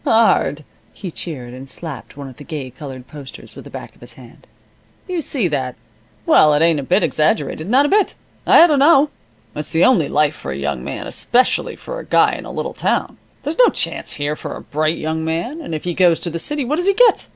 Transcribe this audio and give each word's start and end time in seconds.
"Hard!" 0.03 0.65
he 0.93 1.11
jeered, 1.11 1.53
and 1.53 1.69
slapped 1.69 2.17
one 2.17 2.27
of 2.27 2.37
the 2.37 2.43
gay 2.43 2.71
colored 2.71 3.05
posters 3.07 3.55
with 3.55 3.65
the 3.65 3.69
back 3.69 3.93
of 3.93 4.01
his 4.01 4.15
hand. 4.15 4.47
"You 5.07 5.21
see 5.21 5.47
that! 5.49 5.75
Well, 6.25 6.55
it 6.55 6.63
ain't 6.63 6.79
a 6.79 6.89
bit 6.89 7.03
exaggerated. 7.03 7.69
Not 7.69 7.85
a 7.85 7.89
bit. 7.89 8.15
I 8.47 8.63
ought 8.63 8.67
to 8.73 8.77
know. 8.77 9.11
It's 9.55 9.71
the 9.73 9.85
only 9.85 10.09
life 10.09 10.33
for 10.33 10.49
a 10.49 10.57
young 10.57 10.83
man, 10.83 11.05
especially 11.05 11.75
for 11.75 11.99
a 11.99 12.05
guy 12.07 12.33
in 12.33 12.45
a 12.45 12.51
little 12.51 12.73
town. 12.73 13.19
There's 13.43 13.59
no 13.59 13.69
chance 13.69 14.13
here 14.13 14.35
for 14.35 14.55
a 14.55 14.61
bright 14.63 14.97
young 14.97 15.23
man, 15.23 15.61
and 15.61 15.75
if 15.75 15.83
he 15.83 15.93
goes 15.93 16.19
to 16.21 16.31
the 16.31 16.39
city, 16.39 16.65
what 16.65 16.77
does 16.77 16.87
he 16.87 16.95
get? 16.95 17.27